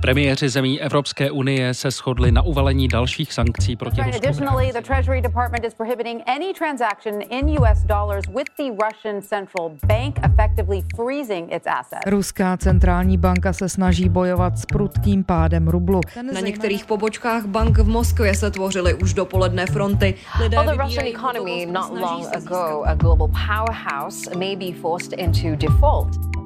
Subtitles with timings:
[0.00, 4.16] Premiéři zemí Evropské unie se shodli na uvalení dalších sankcí proti Rusku.
[4.16, 9.70] Additionally, the Treasury Department is prohibiting any transaction in US dollars with the Russian Central
[9.86, 12.00] Bank, effectively freezing its assets.
[12.06, 16.00] Ruská centrální banka se snaží bojovat s prudkým pádem rublu.
[16.32, 20.14] Na některých pobočkách bank v Moskvě se tvořily už dopoledne fronty.
[20.40, 26.39] Lidé the Russian economy not long ago, a global powerhouse may be forced into default.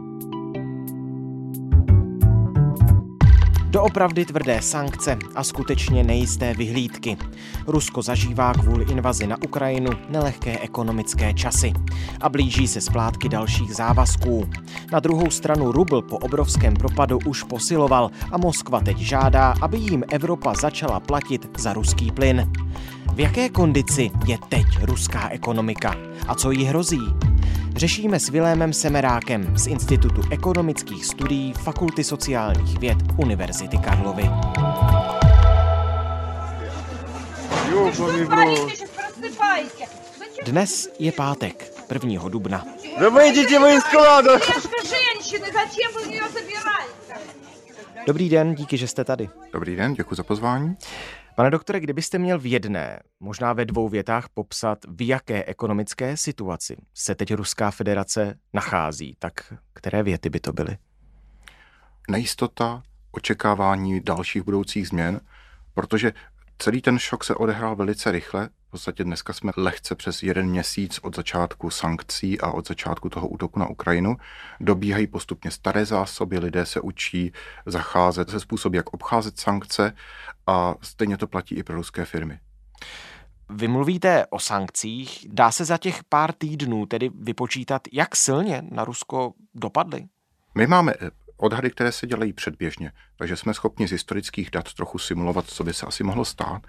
[3.84, 7.16] Doopravdy tvrdé sankce a skutečně nejisté vyhlídky.
[7.66, 11.73] Rusko zažívá kvůli invazi na Ukrajinu nelehké ekonomické časy
[12.20, 14.48] a blíží se splátky dalších závazků.
[14.93, 20.05] Na druhou stranu rubl po obrovském propadu už posiloval a Moskva teď žádá, aby jim
[20.10, 22.52] Evropa začala platit za ruský plyn.
[23.15, 25.95] V jaké kondici je teď ruská ekonomika
[26.29, 27.34] a co jí hrozí?
[27.75, 34.29] řešíme s Vilémem Semerákem z Institutu ekonomických studií Fakulty sociálních věd Univerzity Karlovy.
[40.45, 41.73] Dnes je pátek,
[42.04, 42.29] 1.
[42.29, 42.65] dubna.
[42.99, 44.40] Да выйдите вы из склада!
[48.07, 49.29] Dobrý den, díky, že jste tady.
[49.54, 50.77] Dobrý den, děkuji za pozvání.
[51.37, 56.76] Pane doktore, kdybyste měl v jedné, možná ve dvou větách popsat, v jaké ekonomické situaci
[56.95, 59.32] se teď Ruská federace nachází, tak
[59.73, 60.76] které věty by to byly?
[62.10, 65.21] Nejistota, očekávání dalších budoucích změn,
[65.75, 66.12] protože
[66.59, 71.16] celý ten šok se odehrál velice rychle, podstatě dneska jsme lehce přes jeden měsíc od
[71.16, 74.16] začátku sankcí a od začátku toho útoku na Ukrajinu.
[74.60, 77.32] Dobíhají postupně staré zásoby, lidé se učí
[77.66, 79.93] zacházet se způsoby, jak obcházet sankce
[80.47, 82.38] a stejně to platí i pro ruské firmy.
[83.50, 85.26] Vy mluvíte o sankcích.
[85.28, 90.04] Dá se za těch pár týdnů tedy vypočítat, jak silně na Rusko dopadly?
[90.54, 94.98] My máme eh, odhady, které se dělají předběžně, takže jsme schopni z historických dat trochu
[94.98, 96.62] simulovat, co by se asi mohlo stát.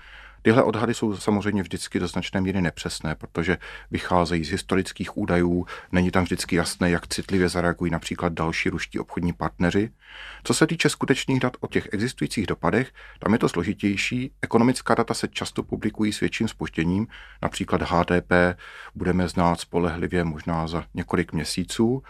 [0.45, 3.57] Tyhle odhady jsou samozřejmě vždycky do značné míry nepřesné, protože
[3.91, 9.33] vycházejí z historických údajů, není tam vždycky jasné, jak citlivě zareagují například další ruští obchodní
[9.33, 9.89] partneři.
[10.43, 14.31] Co se týče skutečných dat o těch existujících dopadech, tam je to složitější.
[14.41, 17.07] Ekonomická data se často publikují s větším spožděním,
[17.41, 18.31] například HDP
[18.95, 22.03] budeme znát spolehlivě možná za několik měsíců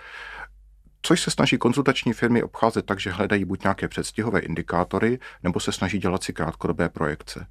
[1.01, 5.71] což se snaží konzultační firmy obcházet tak, že hledají buď nějaké předstihové indikátory, nebo se
[5.71, 7.47] snaží dělat si krátkodobé projekce.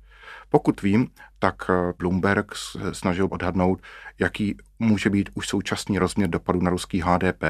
[0.49, 1.09] Pokud vím,
[1.39, 2.53] tak eh, Bloomberg
[2.93, 3.81] snažil odhadnout,
[4.19, 7.43] jaký může být už současný rozměr dopadu na ruský HDP.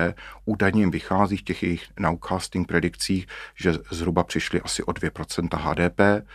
[0.45, 6.27] Údajně jim vychází v těch jejich nowcasting predikcích, že zhruba přišli asi o 2% HDP.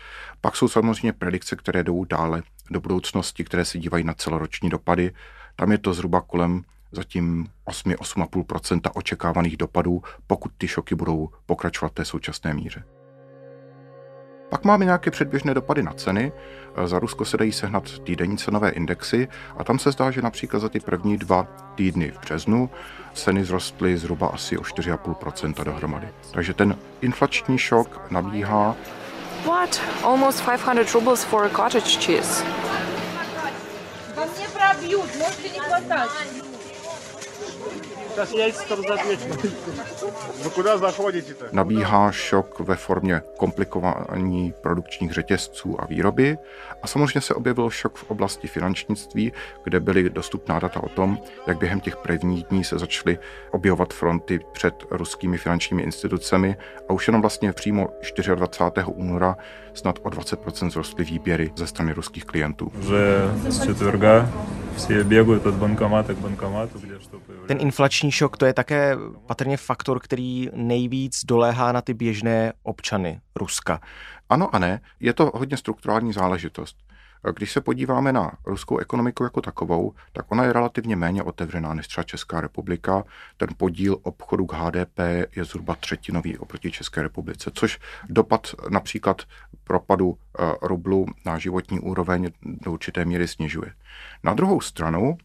[0.41, 5.11] Pak jsou samozřejmě predikce, které jdou dále do budoucnosti, které se dívají na celoroční dopady.
[5.55, 11.95] Tam je to zhruba kolem zatím 8-8,5% očekávaných dopadů, pokud ty šoky budou pokračovat v
[11.95, 12.98] té současné míře.
[14.48, 16.32] Pak máme nějaké předběžné dopady na ceny.
[16.84, 20.68] Za Rusko se dají sehnat týdenní cenové indexy a tam se zdá, že například za
[20.68, 22.70] ty první dva týdny v březnu
[23.14, 26.08] ceny zrostly zhruba asi o 4,5% dohromady.
[26.30, 28.76] Takže ten inflační šok nabíhá.
[29.46, 29.80] What?
[30.02, 32.44] Almost 500 rubles for a cottage cheese.
[34.16, 36.47] Во мне пробьют, можете не хватать.
[41.51, 46.37] Nabíhá šok ve formě komplikování produkčních řetězců a výroby
[46.81, 51.57] a samozřejmě se objevil šok v oblasti finančnictví, kde byly dostupná data o tom, jak
[51.57, 53.17] během těch prvních dní se začaly
[53.51, 56.57] objevovat fronty před ruskými finančními institucemi
[56.89, 57.87] a už jenom vlastně přímo
[58.35, 58.85] 24.
[58.85, 59.37] února
[59.73, 62.71] snad o 20% zrostly výběry ze strany ruských klientů.
[62.81, 64.29] Že z četvrga
[65.45, 70.49] od bankomatu k bankomatu, kde to Ten inflační šok, to je také patrně faktor, který
[70.53, 73.81] nejvíc doléhá na ty běžné občany Ruska.
[74.29, 76.77] Ano a ne, je to hodně strukturální záležitost.
[77.35, 81.87] Když se podíváme na ruskou ekonomiku jako takovou, tak ona je relativně méně otevřená než
[81.87, 83.03] třeba Česká republika.
[83.37, 84.99] Ten podíl obchodu k HDP
[85.35, 87.79] je zhruba třetinový oproti České republice, což
[88.09, 89.21] dopad například
[89.63, 93.73] propadu eh, rublu na životní úroveň do určité míry snižuje.
[94.23, 95.17] Na druhou stranu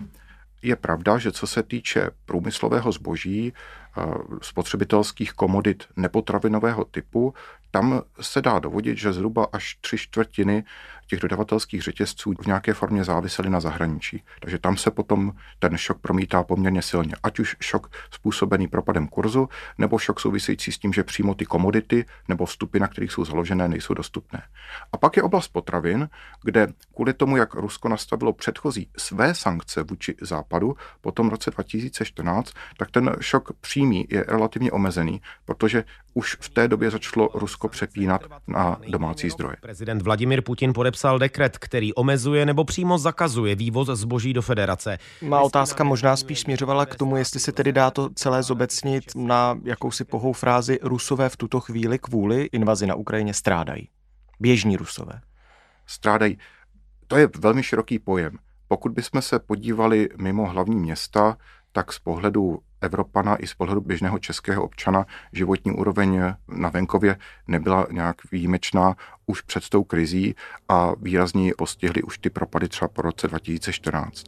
[0.65, 4.03] je pravda, že co se týče průmyslového zboží, eh,
[4.43, 7.35] spotřebitelských komodit nepotravinového typu,
[7.71, 10.65] tam se dá dovodit, že zhruba až tři čtvrtiny
[11.07, 14.23] těch dodavatelských řetězců v nějaké formě závisely na zahraničí.
[14.41, 17.15] Takže tam se potom ten šok promítá poměrně silně.
[17.23, 19.49] Ať už šok způsobený propadem kurzu,
[19.79, 23.69] nebo šok související s tím, že přímo ty komodity nebo vstupy, na kterých jsou založené,
[23.69, 24.43] nejsou dostupné.
[24.93, 26.09] A pak je oblast potravin,
[26.43, 32.53] kde kvůli tomu, jak Rusko nastavilo předchozí své sankce vůči západu po tom roce 2014,
[32.77, 35.85] tak ten šok přímý je relativně omezený, protože
[36.15, 39.57] už v té době začalo Rusko přepínat na domácí zdroje.
[39.61, 40.73] Prezident Vladimir Putin
[41.19, 44.99] dekret, který omezuje nebo přímo zakazuje vývoz zboží do federace.
[45.23, 49.59] Má otázka možná spíš směřovala k tomu, jestli se tedy dá to celé zobecnit na
[49.65, 53.89] jakousi pohou frázi Rusové v tuto chvíli kvůli invazi na Ukrajině strádají.
[54.41, 55.21] Běžní Rusové.
[55.87, 56.39] Strádají.
[57.07, 58.39] To je velmi široký pojem.
[58.69, 61.37] Pokud bychom se podívali mimo hlavní města,
[61.73, 67.17] tak z pohledu Evropana i z pohledu běžného českého občana životní úroveň na venkově
[67.49, 68.95] nebyla nějak výjimečná
[69.27, 70.35] už před tou krizí
[70.69, 74.25] a výrazně postihly už ty propady třeba po roce 2014.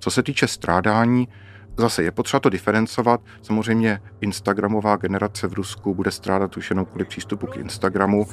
[0.00, 1.28] Co se týče strádání,
[1.78, 3.20] Zase je potřeba to diferencovat.
[3.42, 8.26] Samozřejmě Instagramová generace v Rusku bude strádat už jenom kvůli přístupu k Instagramu.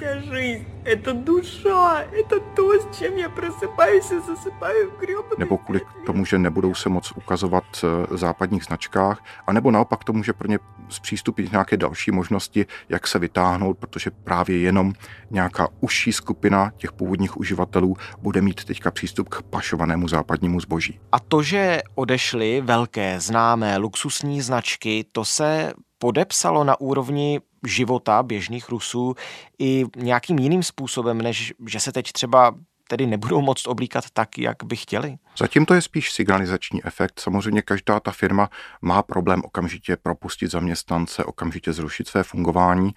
[5.37, 10.03] Nebo kvůli tomu, že nebudou se moc ukazovat v eh, západních značkách, a nebo naopak
[10.03, 10.59] to může pro ně
[10.89, 14.93] zpřístupit nějaké další možnosti, jak se vytáhnout, protože právě jenom
[15.31, 20.99] nějaká užší skupina těch původních uživatelů bude mít teďka přístup k pašovanému západnímu zboží.
[21.11, 28.69] A to, že odešly velké známé luxusní značky, to se podepsalo na úrovni života běžných
[28.69, 29.15] Rusů
[29.59, 32.56] i nějakým jiným způsobem, než že se teď třeba
[32.88, 35.15] tedy nebudou moct oblíkat tak, jak by chtěli?
[35.38, 37.19] Zatím to je spíš signalizační efekt.
[37.19, 38.50] Samozřejmě každá ta firma
[38.81, 42.91] má problém okamžitě propustit zaměstnance, okamžitě zrušit své fungování.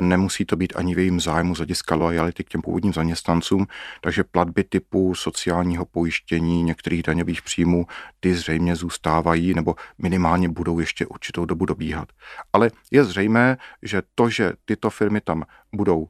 [0.00, 3.66] Nemusí to být ani v jejím zájmu z hlediska lojality k těm původním zaměstnancům,
[4.00, 7.86] takže platby typu sociálního pojištění, některých daňových příjmů,
[8.20, 12.08] ty zřejmě zůstávají nebo minimálně budou ještě určitou dobu dobíhat.
[12.52, 16.08] Ale je zřejmé, že to, že tyto firmy tam budou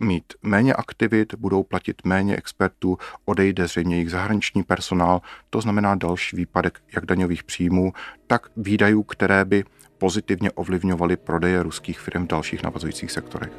[0.00, 5.20] mít méně aktivit, budou platit méně expertů, odejde zřejmě jejich zahraniční personál,
[5.50, 7.92] to znamená další výpadek jak daňových příjmů,
[8.26, 9.64] tak výdajů, které by
[9.98, 13.52] pozitivně ovlivňovaly prodeje ruských firm v dalších navazujících sektorech.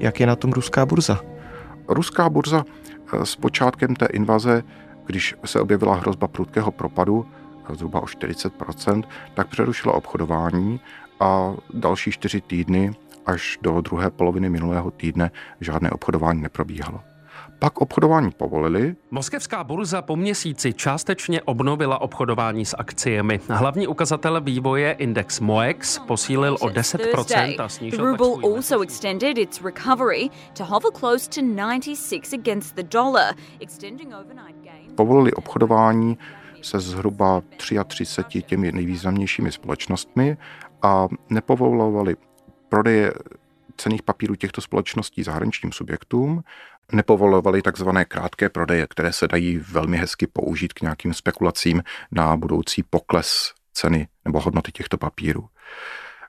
[0.00, 1.37] Jak je na tom ruská burza?
[1.88, 2.64] Ruská burza
[3.24, 4.62] s počátkem té invaze,
[5.06, 7.26] když se objevila hrozba prudkého propadu,
[7.74, 9.02] zhruba o 40%,
[9.34, 10.80] tak přerušila obchodování
[11.20, 12.92] a další čtyři týdny
[13.26, 15.30] až do druhé poloviny minulého týdne
[15.60, 17.00] žádné obchodování neprobíhalo.
[17.60, 18.96] Pak obchodování povolili.
[19.10, 23.40] Moskevská burza po měsíci částečně obnovila obchodování s akciemi.
[23.48, 29.62] Hlavní ukazatel vývoje index MOEX posílil o 10% a snížil The ruble also extended its
[29.62, 34.92] recovery to hover close to 96 against the dollar, extending overnight gains.
[34.94, 36.18] Povolili obchodování
[36.62, 37.42] se zhruba
[37.86, 40.36] 33 těmi nejvýznamnějšími společnostmi
[40.82, 42.16] a nepovolovali
[42.68, 43.12] prodeje
[43.76, 46.42] cených papírů těchto společností zahraničním subjektům
[46.92, 51.82] nepovolovali takzvané krátké prodeje, které se dají velmi hezky použít k nějakým spekulacím
[52.12, 55.48] na budoucí pokles ceny nebo hodnoty těchto papírů.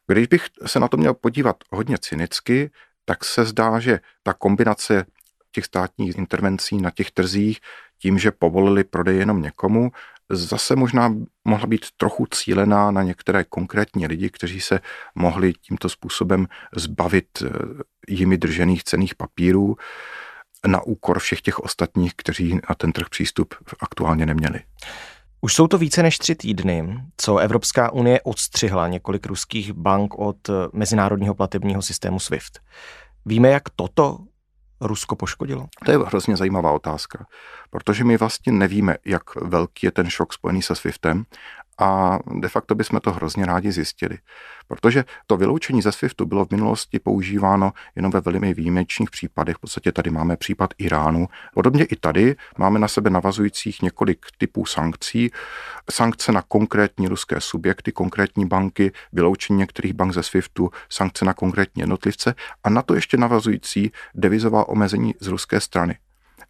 [0.08, 2.72] Když bych se na to měl podívat hodně cynicky,
[3.06, 5.06] tak se zdá, že ta kombinace
[5.52, 7.60] těch státních intervencí na těch trzích,
[7.98, 9.92] tím, že povolili prodej jenom někomu,
[10.30, 11.16] zase možná
[11.46, 14.80] mohla být trochu cílená na některé konkrétní lidi, kteří se
[15.16, 17.50] mohli tímto způsobem zbavit eh,
[18.08, 19.76] jimi držených cených papírů
[20.68, 24.60] na úkor všech těch ostatních, kteří na ten trh přístup aktuálně neměli.
[25.42, 30.38] Už jsou to více než tři týdny, co Evropská unie odstřihla několik ruských bank od
[30.74, 32.60] mezinárodního platebního systému SWIFT.
[33.26, 34.20] Víme, jak toto
[34.82, 35.68] Rusko poškodilo?
[35.86, 37.26] To je hrozně zajímavá otázka,
[37.70, 41.24] protože my vlastně nevíme, jak velký je ten šok spojený se SWIFTem
[41.80, 44.18] a de facto bychom to hrozně rádi zjistili.
[44.68, 49.56] Protože to vyloučení ze SWIFTu bylo v minulosti používáno jenom ve velmi výjimečných případech.
[49.56, 51.28] V podstatě tady máme případ Iránu.
[51.54, 55.32] Podobně i tady máme na sebe navazujících několik typů sankcí.
[55.92, 61.80] Sankce na konkrétní ruské subjekty, konkrétní banky, vyloučení některých bank ze SWIFTu, sankce na konkrétní
[61.80, 65.98] jednotlivce a na to ještě navazující devizová omezení z ruské strany.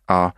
[0.07, 0.33] A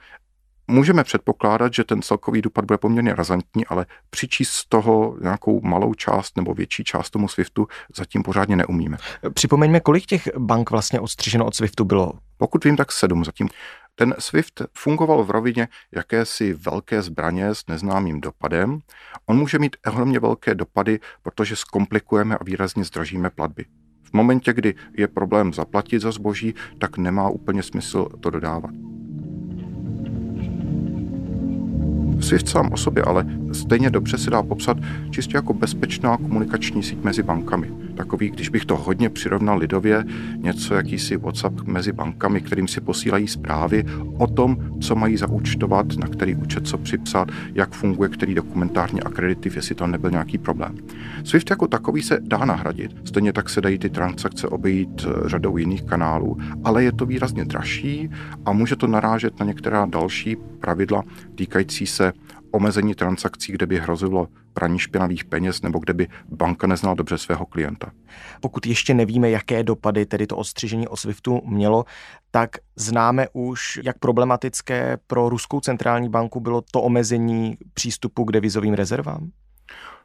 [0.67, 5.93] Můžeme předpokládat, že ten celkový dopad bude poměrně razantní, ale přičíst z toho nějakou malou
[5.93, 8.97] část nebo větší část tomu SWIFTu zatím pořádně neumíme.
[9.33, 12.13] Připomeňme, kolik těch bank vlastně odstřiženo od SWIFTu bylo?
[12.37, 13.49] Pokud vím, tak sedm zatím.
[13.95, 18.79] Ten SWIFT fungoval v rovině jakési velké zbraně s neznámým dopadem.
[19.25, 23.65] On může mít ohromně velké dopady, protože zkomplikujeme a výrazně zdražíme platby.
[24.03, 28.71] V momentě, kdy je problém zaplatit za zboží, tak nemá úplně smysl to dodávat.
[32.21, 34.77] SWIFT sám o sobě ale stejně dobře se dá popsat
[35.09, 37.80] čistě jako bezpečná komunikační síť mezi bankami.
[38.01, 40.05] Takový, když bych to hodně přirovnal lidově,
[40.37, 43.85] něco jakýsi WhatsApp mezi bankami, kterým si posílají zprávy
[44.17, 49.55] o tom, co mají zaúčtovat, na který účet co připsat, jak funguje který dokumentární akreditiv,
[49.55, 50.77] jestli tam nebyl nějaký problém.
[51.23, 52.91] SWIFT jako takový se dá nahradit.
[53.03, 57.45] Stejně tak se dají ty transakce obejít eh, řadou jiných kanálů, ale je to výrazně
[57.45, 58.09] dražší
[58.45, 61.03] a může to narážet na některá další pravidla
[61.35, 62.13] týkající se
[62.51, 67.45] omezení transakcí, kde by hrozilo praní špinavých peněz nebo kde by banka neznala dobře svého
[67.45, 67.91] klienta.
[68.41, 71.85] Pokud ještě nevíme, jaké dopady tedy to odstřižení o SWIFTu mělo,
[72.31, 78.73] tak známe už, jak problematické pro Ruskou centrální banku bylo to omezení přístupu k devizovým
[78.73, 79.31] rezervám?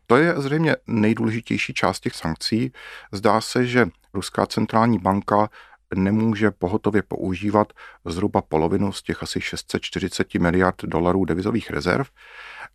[0.06, 2.72] To je zřejmě nejdůležitější část těch sankcí.
[3.12, 5.48] Zdá se, že Ruská centrální banka
[5.94, 7.72] nemůže pohotově používat
[8.04, 12.06] zhruba polovinu z těch asi 640 miliard dolarů devizových rezerv.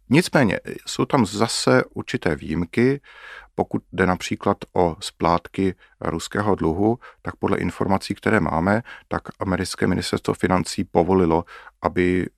[0.10, 3.02] Nicméně jsou tam zase určité výjimky.
[3.56, 10.34] Pokud jde například o splátky ruského dluhu, tak podle informací, které máme, tak americké ministerstvo
[10.34, 11.46] financí povolilo,
[11.82, 12.30] aby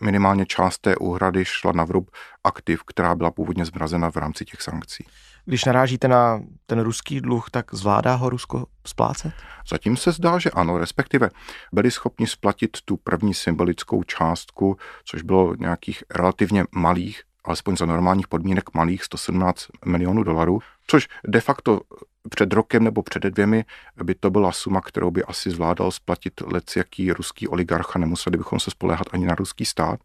[0.00, 2.10] minimálně část té úhrady šla na vrub
[2.44, 5.06] aktiv, která byla původně zmrazena v rámci těch sankcí.
[5.44, 9.32] Když narážíte na ten ruský dluh, tak zvládá ho Rusko splácet?
[9.68, 11.30] Zatím se zdá, že ano, respektive
[11.72, 18.28] byli schopni splatit tu první symbolickou částku, což bylo nějakých relativně malých alespoň za normálních
[18.28, 21.80] podmínek malých 117 milionů dolarů, což de facto
[22.28, 23.64] před rokem nebo před dvěmi
[24.02, 28.60] by to byla suma, kterou by asi zvládal splatit lec jaký ruský oligarcha, nemuseli bychom
[28.60, 30.00] se spoléhat ani na ruský stát.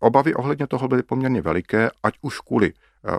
[0.00, 2.72] Obavy ohledně toho byly poměrně veliké, ať už kvůli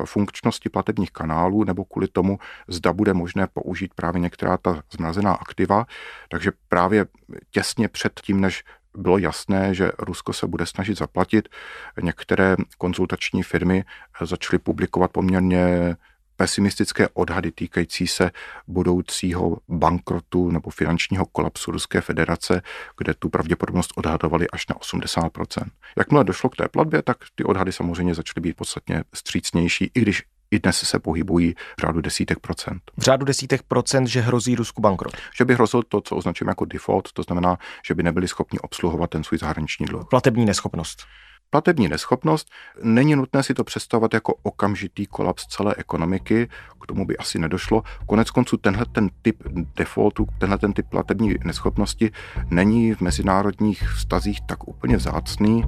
[0.06, 5.86] funkčnosti platebních kanálů nebo kvůli tomu, zda bude možné použít právě některá ta zmrazená aktiva.
[6.30, 7.06] Takže právě
[7.52, 8.64] těsně před tím, než
[8.98, 11.50] bylo jasné, že Rusko se bude snažit zaplatit.
[12.02, 13.84] Některé konzultační firmy
[14.22, 15.96] začaly publikovat poměrně
[16.44, 18.32] pesimistické odhady týkající se
[18.68, 22.62] budoucího bankrotu nebo finančního kolapsu Ruské federace,
[22.98, 25.64] kde tu pravděpodobnost odhadovali až na 80%.
[25.98, 30.24] Jakmile došlo k té platbě, tak ty odhady samozřejmě začaly být podstatně střícnější, i když
[30.52, 32.82] i dnes se pohybují v řádu desítek procent.
[32.98, 35.14] V řádu desítek procent, že hrozí Rusku bankrot.
[35.38, 37.58] Že by hrozil to, co označujeme jako default, to znamená,
[37.88, 40.06] že by nebyli schopni obsluhovat ten svůj zahraniční dluh.
[40.10, 41.04] Platební neschopnost.
[41.54, 42.52] Platební neschopnost
[42.84, 46.48] není nutné si to představovat jako okamžitý kolaps celé ekonomiky,
[46.82, 47.84] k tomu by asi nedošlo.
[48.06, 49.44] Konec konců tenhle ten typ
[49.76, 52.12] defaultu, tenhle ten typ platební neschopnosti
[52.50, 55.64] není v mezinárodních vztazích tak úplně vzácný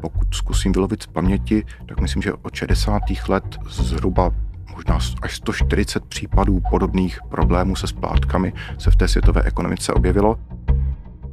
[0.00, 3.02] pokud zkusím vylovit z paměti, tak myslím, že od 60.
[3.28, 4.30] let zhruba
[4.74, 10.38] možná až 140 případů podobných problémů se splátkami se v té světové ekonomice objevilo.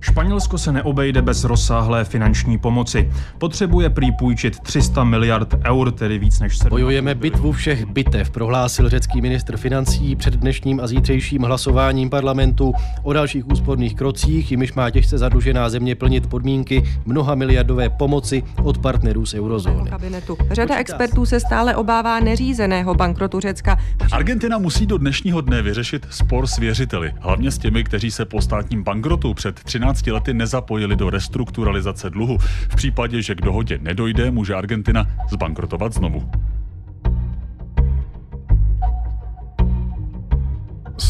[0.03, 3.11] Španělsko se neobejde bez rozsáhlé finanční pomoci.
[3.37, 6.69] Potřebuje prý půjčit 300 miliard eur, tedy víc než 7.
[6.69, 13.13] Bojujeme bitvu všech bitev, prohlásil řecký ministr financí před dnešním a zítřejším hlasováním parlamentu o
[13.13, 19.25] dalších úsporných krocích, jimiž má těžce zadlužená země plnit podmínky mnoha miliardové pomoci od partnerů
[19.25, 19.89] z eurozóny.
[19.89, 20.37] Kabinetu.
[20.51, 23.77] Řada expertů se stále obává neřízeného bankrotu Řecka.
[24.11, 28.41] Argentina musí do dnešního dne vyřešit spor s věřiteli, hlavně s těmi, kteří se po
[28.41, 32.37] státním bankrotu před 13 15 lety nezapojili do restrukturalizace dluhu.
[32.69, 36.31] V případě, že k dohodě nedojde, může Argentina zbankrotovat znovu.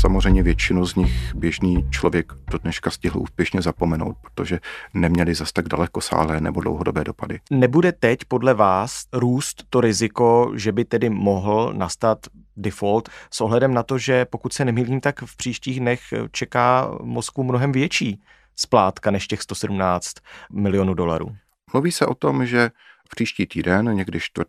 [0.02, 4.60] samozřejmě většinu z nich běžný člověk do dneška stihl úspěšně zapomenout, protože
[4.94, 7.40] neměli zas tak daleko sálé nebo dlouhodobé dopady.
[7.52, 12.20] Nebude teď podle vás růst to riziko, že by tedy mohl nastat
[12.58, 17.44] default s ohledem na to, že pokud se nemýlím, tak v příštích dnech čeká Moskvu
[17.44, 18.22] mnohem větší
[18.62, 20.14] splátka než těch 117
[20.52, 21.36] milionů dolarů.
[21.74, 22.72] Mluví se o tom, že
[23.06, 24.46] v příští týden, někdy 4.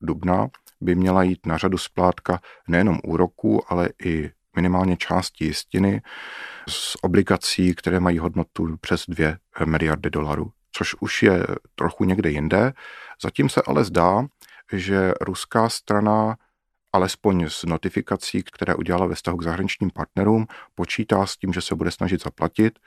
[0.00, 0.48] dubna,
[0.80, 6.02] by měla jít na řadu splátka nejenom úroků, ale i minimálně části jistiny
[6.68, 12.72] z obligací, které mají hodnotu přes 2 miliardy dolarů, což už je trochu někde jinde.
[13.22, 14.26] Zatím se ale zdá,
[14.72, 16.36] že ruská strana
[16.92, 21.74] alespoň z notifikací, které udělala ve vztahu k zahraničním partnerům, počítá s tím, že se
[21.74, 22.78] bude snažit zaplatit.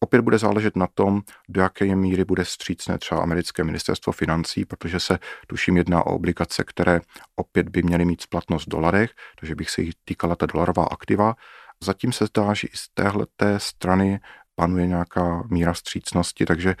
[0.00, 5.00] Opět bude záležet na tom, do jaké míry bude střícné třeba americké ministerstvo financí, protože
[5.00, 7.00] se tuším jedná o obligace, které
[7.36, 9.10] opět by měly mít splatnost v dolarech,
[9.40, 11.34] takže bych se jich týkala ta dolarová aktiva.
[11.82, 14.20] Zatím se zdá, že i z téhleté strany
[14.54, 16.76] panuje nějaká míra střícnosti, takže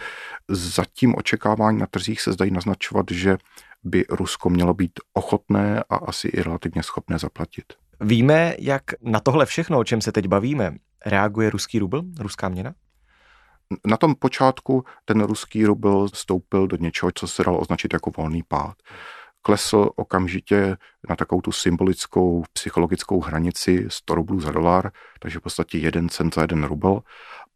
[0.48, 3.36] zatím očekávání na trzích se zdají naznačovat, že
[3.84, 7.64] by Rusko mělo být ochotné a asi i relativně schopné zaplatit.
[8.00, 10.74] Víme, jak na tohle všechno, o čem se teď bavíme,
[11.06, 12.74] reaguje ruský rubl, ruská měna?
[13.86, 18.42] Na tom počátku ten ruský rubl stoupil do něčeho, co se dalo označit jako volný
[18.48, 18.76] pád.
[19.42, 20.76] Klesl okamžitě
[21.08, 26.34] na takovou tu symbolickou psychologickou hranici 100 rublů za dolar, takže v podstatě jeden cent
[26.34, 27.00] za jeden rubl.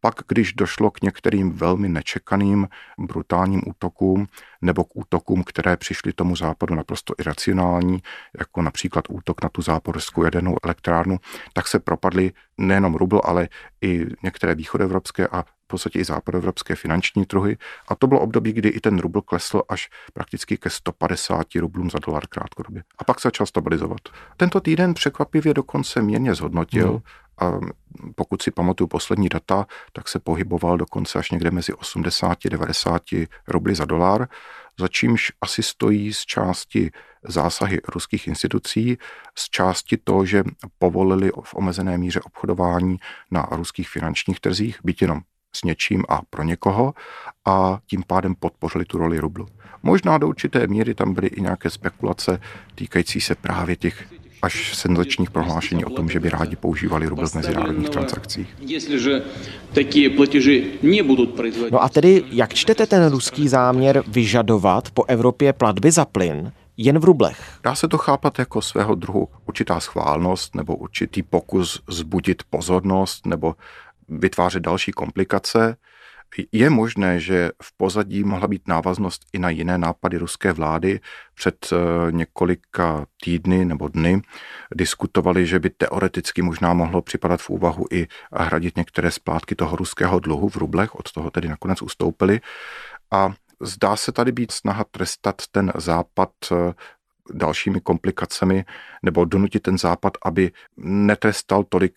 [0.00, 4.26] Pak, když došlo k některým velmi nečekaným brutálním útokům
[4.62, 8.02] nebo k útokům, které přišly tomu západu naprosto iracionální,
[8.38, 11.18] jako například útok na tu záporskou jadernou elektrárnu,
[11.52, 13.48] tak se propadly nejenom rubl, ale
[13.82, 17.58] i některé východoevropské a v podstatě i západoevropské finanční trhy.
[17.88, 21.98] A to bylo období, kdy i ten rubl klesl až prakticky ke 150 rublům za
[22.06, 22.82] dolar krátkodobě.
[22.98, 24.00] A pak se začal stabilizovat.
[24.36, 26.92] Tento týden překvapivě dokonce mírně zhodnotil.
[26.92, 27.00] Mm
[27.40, 27.58] a
[28.14, 33.02] pokud si pamatuju poslední data, tak se pohyboval dokonce až někde mezi 80 a 90
[33.48, 34.28] rubly za dolar,
[34.78, 36.90] za čímž asi stojí z části
[37.28, 38.98] zásahy ruských institucí,
[39.38, 40.44] z části to, že
[40.78, 42.96] povolili v omezené míře obchodování
[43.30, 45.20] na ruských finančních trzích, byť jenom
[45.52, 46.94] s něčím a pro někoho
[47.46, 49.46] a tím pádem podpořili tu roli rublu.
[49.82, 52.40] Možná do určité míry tam byly i nějaké spekulace
[52.74, 54.04] týkající se právě těch
[54.42, 58.56] až senzačních prohlášení o tom, že by rádi používali rubl v mezinárodních transakcích.
[61.70, 66.98] No a tedy, jak čtete ten ruský záměr vyžadovat po Evropě platby za plyn, jen
[66.98, 67.58] v rublech.
[67.62, 73.54] Dá se to chápat jako svého druhu určitá schválnost nebo určitý pokus zbudit pozornost nebo
[74.08, 75.76] vytvářet další komplikace.
[76.52, 81.00] Je možné, že v pozadí mohla být návaznost i na jiné nápady ruské vlády.
[81.34, 81.76] Před eh,
[82.12, 84.22] několika týdny nebo dny
[84.74, 90.20] diskutovali, že by teoreticky možná mohlo připadat v úvahu i hradit některé splátky toho ruského
[90.20, 92.40] dluhu v rublech, od toho tedy nakonec ustoupili.
[93.10, 96.72] A zdá se tady být snaha trestat ten západ eh,
[97.32, 98.64] dalšími komplikacemi
[99.02, 101.94] nebo donutit ten západ, aby netrestal tolik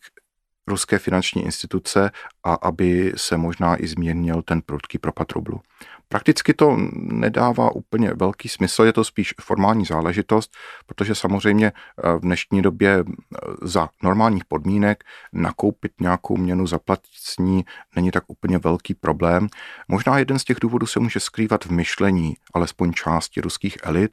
[0.67, 2.11] ruské finanční instituce
[2.43, 5.61] a aby se možná i změnil ten prudký propad rublu.
[6.07, 10.51] Prakticky to nedává úplně velký smysl, je to spíš formální záležitost,
[10.85, 15.03] protože samozřejmě eh, v dnešní době eh, za normálních podmínek
[15.33, 17.65] nakoupit nějakou měnu, zaplatit s ní
[17.95, 19.47] není tak úplně velký problém.
[19.87, 24.11] Možná jeden z těch důvodů se může skrývat v myšlení alespoň části ruských elit,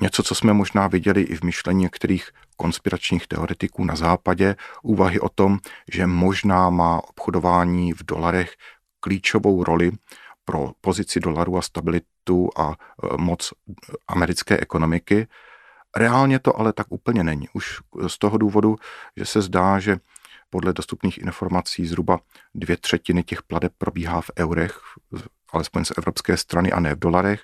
[0.00, 5.28] Něco, co jsme možná viděli i v myšlení některých konspiračních teoretiků na západě, úvahy o
[5.28, 5.58] tom,
[5.92, 8.56] že možná má obchodování v dolarech
[9.00, 9.92] klíčovou roli
[10.44, 13.52] pro pozici dolaru a stabilitu a e, moc
[14.08, 15.26] americké ekonomiky.
[15.96, 17.48] Reálně to ale tak úplně není.
[17.52, 18.76] Už z toho důvodu,
[19.16, 19.96] že se zdá, že
[20.50, 22.18] podle dostupných informací zhruba
[22.54, 24.80] dvě třetiny těch pladeb probíhá v eurech,
[25.52, 27.42] alespoň z evropské strany a ne v dolarech,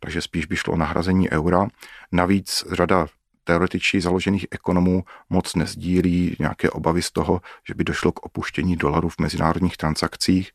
[0.00, 1.66] takže spíš by šlo o nahrazení eura.
[2.12, 3.06] Navíc řada
[3.44, 9.08] teoretičí založených ekonomů moc nezdílí nějaké obavy z toho, že by došlo k opuštění dolaru
[9.08, 10.50] v mezinárodních transakcích.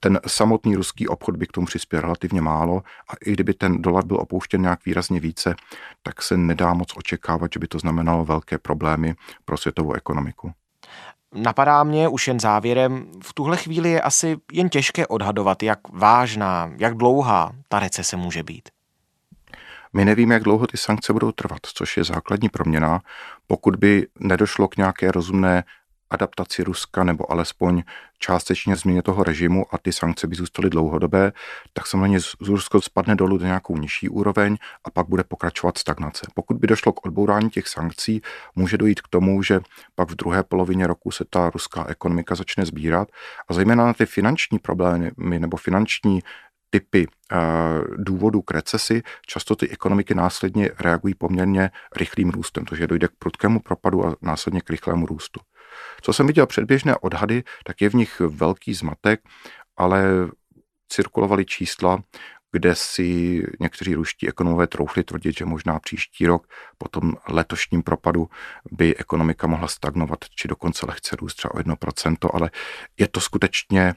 [0.00, 4.04] Ten samotný ruský obchod by k tomu přispěl relativně málo a i kdyby ten dolar
[4.04, 5.54] byl opouštěn nějak výrazně více,
[6.02, 10.52] tak se nedá moc očekávat, že by to znamenalo velké problémy pro světovou ekonomiku.
[11.34, 16.72] Napadá mě už jen závěrem, v tuhle chvíli je asi jen těžké odhadovat, jak vážná,
[16.78, 18.68] jak dlouhá ta recese může být.
[19.92, 23.00] My nevíme, jak dlouho ty sankce budou trvat, což je základní proměna.
[23.46, 25.64] Pokud by nedošlo k nějaké rozumné
[26.14, 27.82] adaptaci Ruska nebo alespoň
[28.18, 31.32] částečně změně toho režimu a ty sankce by zůstaly dlouhodobé,
[31.72, 36.26] tak samozřejmě z Rusko spadne dolů do nějakou nižší úroveň a pak bude pokračovat stagnace.
[36.34, 38.22] Pokud by došlo k odbourání těch sankcí,
[38.54, 39.60] může dojít k tomu, že
[39.94, 43.08] pak v druhé polovině roku se ta ruská ekonomika začne sbírat
[43.48, 46.20] a zejména na ty finanční problémy nebo finanční
[46.74, 47.36] typy eh,
[47.96, 53.60] důvodů k recesi, často ty ekonomiky následně reagují poměrně rychlým růstem, takže dojde k prudkému
[53.60, 55.40] propadu a následně k rychlému růstu.
[56.04, 59.20] Co jsem viděl předběžné odhady, tak je v nich velký zmatek,
[59.76, 60.04] ale
[60.88, 62.02] cirkulovaly čísla,
[62.52, 66.46] kde si někteří ruští ekonomové troufli tvrdit, že možná příští rok
[66.78, 68.28] po tom letošním propadu
[68.72, 72.50] by ekonomika mohla stagnovat, či dokonce lehce růst třeba o 1%, ale
[72.98, 73.94] je to skutečně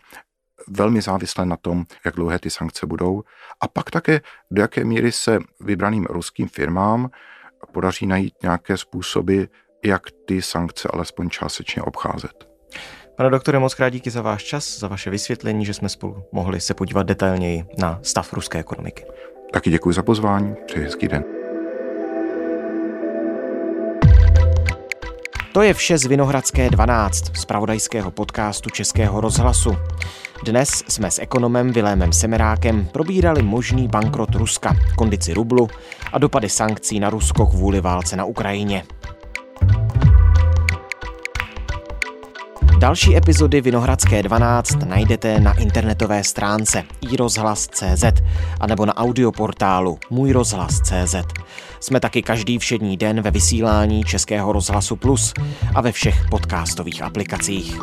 [0.67, 3.24] velmi závislé na tom, jak dlouhé ty sankce budou.
[3.62, 7.10] A pak také do jaké míry se vybraným ruským firmám
[7.72, 9.43] podaří najít nějaké způsoby,
[9.86, 12.48] jak ty sankce alespoň částečně obcházet.
[13.18, 16.62] Pane doktore, moc krát díky za váš čas, za vaše vysvětlení, že jsme spolu mohli
[16.62, 19.06] se podívat detailněji na stav ruské ekonomiky.
[19.54, 21.24] Taky děkuji za pozvání, přeji hezký den.
[25.54, 29.78] To je vše z Vinohradské 12, z pravodajského podcastu Českého rozhlasu.
[30.44, 35.70] Dnes jsme s ekonomem Vilémem Semerákem probírali možný bankrot Ruska, kondici rublu
[36.13, 38.84] a dopady sankcí na Rusko kvůli válce na Ukrajině.
[42.78, 48.04] Další epizody Vinohradské 12 najdete na internetové stránce iRozhlas.cz
[48.60, 51.16] a nebo na audioportálu můjrozhlas.cz.
[51.80, 55.34] Jsme taky každý všední den ve vysílání Českého rozhlasu Plus
[55.76, 57.78] a ve všech podcastových aplikacích.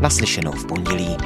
[0.00, 1.16] Naslyšenou v pondělí.